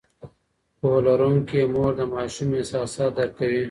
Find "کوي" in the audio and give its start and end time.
3.37-3.59